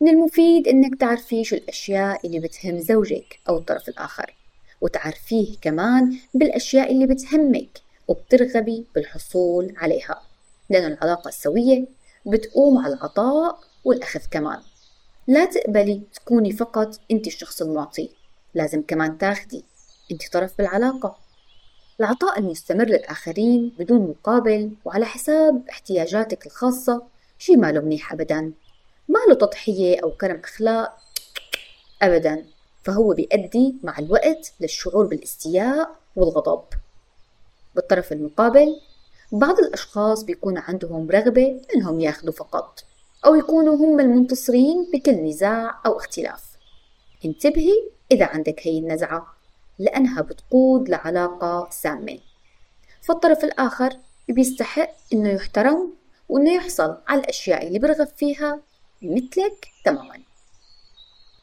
من 0.02 0.10
المفيد 0.10 0.67
إنك 0.67 1.00
تعرفي 1.00 1.44
شو 1.44 1.56
الأشياء 1.56 2.28
اللي 2.28 2.39
بتهم 2.39 2.80
زوجك 2.80 3.39
أو 3.50 3.58
الطرف 3.58 3.89
الآخر 3.89 4.36
وتعرفيه 4.82 5.58
كمان 5.62 6.17
بالأشياء 6.34 6.91
اللي 6.91 7.06
بتهمك 7.08 7.82
وبترغبي 8.08 8.86
بالحصول 8.96 9.74
عليها 9.78 10.22
لأن 10.70 10.91
العلاقة 10.91 11.28
السوية 11.28 11.86
بتقوم 12.26 12.78
على 12.78 12.94
العطاء 12.94 13.60
والأخذ 13.84 14.22
كمان. 14.32 14.60
لا 15.28 15.46
تقبلي 15.46 16.02
تكوني 16.13 16.52
فقط 16.52 17.00
أنت 17.12 17.28
الشخص 17.28 17.62
المعطي 17.62 18.10
لازم 18.54 18.82
كمان 18.82 19.17
تاخدي 19.17 19.63
أنت 20.12 20.34
طرف 20.34 20.58
بالعلاقة. 20.58 21.17
العطاء 22.02 22.40
المستمر 22.40 22.86
للآخرين 22.86 23.74
بدون 23.80 24.02
مقابل 24.02 24.72
وعلى 24.86 25.06
حساب 25.06 25.70
احتياجاتك 25.70 26.46
الخاصة 26.46 27.04
شي 27.38 27.56
ماله 27.56 27.82
منيح 27.82 28.14
أبدا. 28.14 28.54
ماله 29.10 29.34
تضحية 29.34 30.00
أو 30.04 30.12
كرم 30.12 30.42
أخلاق 30.44 30.98
أبدا 32.02 32.46
فهو 32.84 33.14
بيؤدي 33.14 33.76
مع 33.84 34.00
الوقت 34.00 34.54
للشعور 34.60 35.06
بالاستياء 35.06 35.96
والغضب. 36.16 36.64
بالطرف 37.76 38.12
المقابل 38.12 38.80
بعض 39.32 39.60
الأشخاص 39.60 40.24
بيكون 40.24 40.58
عندهم 40.58 41.12
رغبة 41.12 41.62
إنهم 41.76 42.00
ياخدوا 42.00 42.34
فقط 42.34 42.84
أو 43.26 43.36
يكونوا 43.36 43.76
هم 43.76 44.00
المنتصرين 44.00 44.92
بكل 44.94 45.12
نزاع 45.12 45.82
أو 45.86 45.98
اختلاف. 45.98 46.44
انتبهي 47.26 47.74
إذا 48.12 48.26
عندك 48.26 48.68
هي 48.68 48.80
النزعة. 48.80 49.40
لأنها 49.82 50.22
بتقود 50.22 50.89
لعلاقة 50.89 51.67
سامة. 51.72 52.20
فالطرف 53.02 53.44
الآخر 53.44 53.98
بيستحق 54.30 54.89
إنه 55.13 55.30
يحترم 55.30 55.94
وإنه 56.30 56.54
يحصل 56.54 56.98
على 57.08 57.22
الأشياء 57.22 57.67
اللي 57.67 57.80
برغب 57.80 58.08
فيها 58.08 58.60
مثلك 59.02 59.67
تماما. 59.86 60.22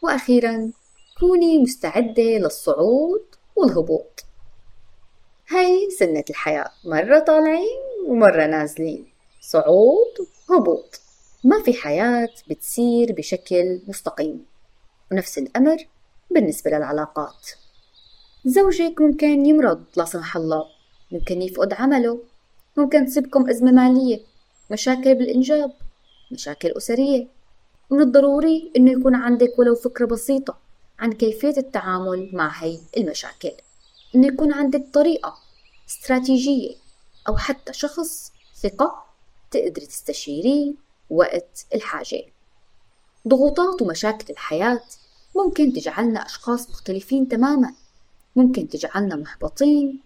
وأخيرا 0.02 0.72
كوني 1.20 1.58
مستعدة 1.62 2.22
للصعود 2.22 3.24
والهبوط. 3.56 4.24
هاي 5.50 5.90
سنة 5.98 6.24
الحياة. 6.30 6.70
مرة 6.84 7.18
طالعين 7.18 7.78
ومرة 8.06 8.46
نازلين. 8.46 9.12
صعود 9.40 10.14
وهبوط 10.50 11.00
ما 11.44 11.62
في 11.62 11.72
حياة 11.72 12.28
بتسير 12.50 13.12
بشكل 13.12 13.82
مستقيم. 13.88 14.46
ونفس 15.12 15.38
الأمر 15.38 15.76
بالنسبة 16.30 16.70
للعلاقات. 16.70 17.50
زوجك 18.44 19.00
ممكن 19.00 19.46
يمرض 19.46 19.84
لا 19.96 20.04
سمح 20.04 20.36
الله. 20.36 20.64
ممكن 21.12 21.42
يفقد 21.42 21.72
عمله. 21.72 22.20
ممكن 22.76 23.06
تصيبكم 23.06 23.50
أزمة 23.50 23.72
مالية. 23.72 24.20
مشاكل 24.70 25.14
بالإنجاب. 25.14 25.72
مشاكل 26.32 26.68
أسرية. 26.76 27.26
من 27.90 28.00
الضروري 28.00 28.72
إنه 28.76 28.90
يكون 28.90 29.14
عندك 29.14 29.58
ولو 29.58 29.74
فكرة 29.74 30.06
بسيطة 30.06 30.58
عن 30.98 31.12
كيفية 31.12 31.54
التعامل 31.56 32.30
مع 32.32 32.48
هي 32.48 32.78
المشاكل. 32.96 33.52
إنه 34.14 34.26
يكون 34.26 34.52
عندك 34.52 34.84
طريقة 34.92 35.38
استراتيجية 35.88 36.74
أو 37.28 37.36
حتى 37.36 37.72
شخص 37.72 38.32
ثقة 38.62 39.04
تقدري 39.50 39.86
تستشيريه 39.86 40.72
وقت 41.10 41.66
الحاجة. 41.74 42.22
ضغوطات 43.28 43.82
ومشاكل 43.82 44.32
الحياة 44.32 44.80
ممكن 45.36 45.72
تجعلنا 45.72 46.26
أشخاص 46.26 46.70
مختلفين 46.70 47.28
تماما. 47.28 47.74
ممكن 48.38 48.68
تجعلنا 48.68 49.16
محبطين 49.16 50.00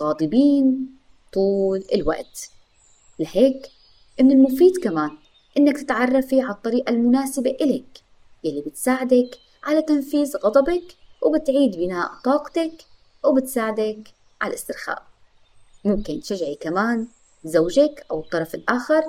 غاضبين 0.00 0.96
طول 1.32 1.84
الوقت. 1.94 2.50
لهيك 3.18 3.70
من 4.20 4.30
المفيد 4.30 4.76
كمان 4.76 5.10
إنك 5.58 5.76
تتعرفي 5.76 6.40
على 6.40 6.54
الطريقة 6.54 6.90
المناسبة 6.90 7.50
إلك 7.50 8.02
يلي 8.44 8.60
بتساعدك 8.60 9.38
على 9.64 9.82
تنفيذ 9.82 10.36
غضبك 10.36 10.96
وبتعيد 11.22 11.76
بناء 11.76 12.10
طاقتك 12.24 12.84
وبتساعدك 13.24 14.08
على 14.40 14.50
الاسترخاء. 14.50 15.02
ممكن 15.84 16.20
تشجعي 16.20 16.54
كمان 16.54 17.06
زوجك 17.44 18.06
أو 18.10 18.20
الطرف 18.20 18.54
الآخر 18.54 19.02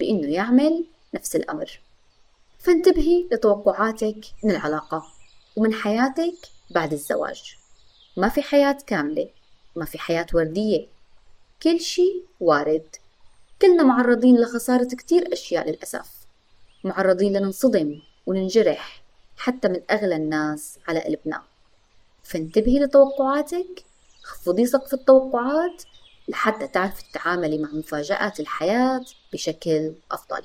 بإنه 0.00 0.28
يعمل 0.28 0.86
نفس 1.14 1.36
الأمر. 1.36 1.80
فانتبهي 2.58 3.28
لتوقعاتك 3.32 4.20
من 4.44 4.50
العلاقة 4.50 5.02
ومن 5.56 5.72
حياتك 5.72 6.36
بعد 6.70 6.92
الزواج. 6.92 7.56
ما 8.16 8.28
في 8.28 8.42
حياة 8.42 8.78
كاملة 8.86 9.28
ما 9.76 9.84
في 9.84 9.98
حياة 9.98 10.26
وردية. 10.34 10.86
كل 11.62 11.80
شي 11.80 12.22
وارد. 12.40 12.96
كلنا 13.62 13.82
معرضين 13.82 14.36
لخسارة 14.36 14.88
كتير 14.88 15.32
أشياء 15.32 15.70
للأسف. 15.70 16.10
معرضين 16.84 17.36
لننصدم 17.36 18.02
وننجرح 18.26 19.02
حتى 19.36 19.68
من 19.68 19.80
أغلى 19.90 20.16
الناس 20.16 20.78
على 20.88 21.00
قلبنا. 21.00 21.42
فانتبهي 22.22 22.78
لتوقعاتك. 22.78 23.84
خفضي 24.22 24.66
سقف 24.66 24.94
التوقعات 24.94 25.82
لحتى 26.28 26.68
تعرفي 26.68 27.02
تتعاملي 27.10 27.58
مع 27.58 27.68
مفاجآت 27.68 28.40
الحياة 28.40 29.04
بشكل 29.32 29.94
أفضل. 30.10 30.42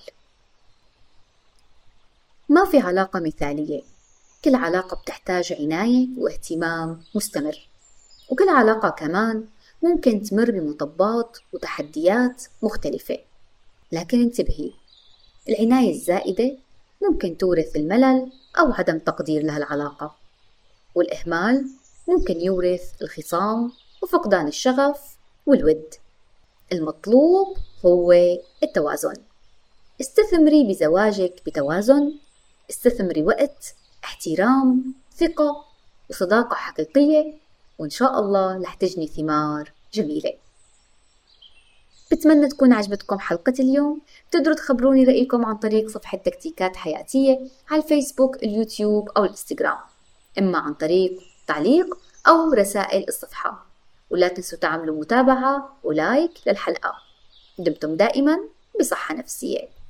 ما 2.49 2.65
في 2.65 2.79
علاقة 2.79 3.19
مثالية. 3.19 3.90
كل 4.45 4.55
علاقة 4.55 5.01
بتحتاج 5.01 5.53
عناية 5.53 6.07
واهتمام 6.17 7.01
مستمر. 7.15 7.69
وكل 8.29 8.49
علاقة 8.49 8.89
كمان 8.89 9.45
ممكن 9.83 10.23
تمر 10.23 10.51
بمطبات 10.51 11.37
وتحديات 11.53 12.43
مختلفة. 12.61 13.17
لكن 13.91 14.21
انتبهي 14.21 14.71
العناية 15.49 15.91
الزائدة 15.91 16.57
ممكن 17.01 17.37
تورث 17.37 17.75
الملل 17.75 18.31
أو 18.59 18.73
عدم 18.73 18.99
تقدير 18.99 19.43
لهالعلاقة. 19.43 20.15
والإهمال 20.95 21.67
ممكن 22.07 22.41
يورث 22.41 23.01
الخصام 23.01 23.71
وفقدان 24.03 24.47
الشغف 24.47 25.17
والود. 25.45 25.93
المطلوب 26.73 27.57
هو 27.85 28.13
التوازن. 28.63 29.15
استثمري 30.01 30.63
بزواجك 30.63 31.41
بتوازن. 31.45 32.13
استثمري 32.69 33.23
وقت 33.23 33.75
احترام 34.03 34.93
ثقة 35.15 35.65
وصداقة 36.09 36.55
حقيقية 36.55 37.33
وإن 37.79 37.89
شاء 37.89 38.19
الله 38.19 38.61
رح 38.61 38.73
تجني 38.73 39.07
ثمار 39.07 39.71
جميلة. 39.93 40.33
بتمنى 42.11 42.47
تكون 42.47 42.73
عجبتكم 42.73 43.19
حلقة 43.19 43.53
اليوم. 43.59 44.01
تقدروا 44.31 44.55
تخبروني 44.55 45.03
رأيكم 45.03 45.45
عن 45.45 45.57
طريق 45.57 45.89
صفحة 45.89 46.17
تكتيكات 46.17 46.75
حياتية 46.75 47.39
على 47.69 47.81
الفيسبوك 47.81 48.43
اليوتيوب 48.43 49.09
أو 49.09 49.23
الإنستغرام. 49.23 49.77
إما 50.39 50.57
عن 50.57 50.73
طريق 50.73 51.19
تعليق 51.47 51.97
أو 52.27 52.53
رسائل 52.53 53.05
الصفحة. 53.07 53.65
ولا 54.09 54.27
تنسوا 54.27 54.59
تعملوا 54.59 54.99
متابعة 54.99 55.77
ولايك 55.83 56.31
للحلقة. 56.47 56.93
دمتم 57.59 57.95
دائما 57.95 58.39
بصحة 58.79 59.15
نفسية. 59.15 59.80